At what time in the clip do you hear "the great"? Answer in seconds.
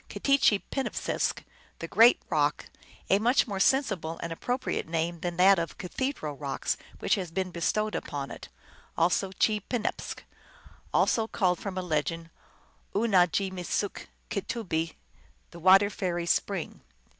1.77-2.19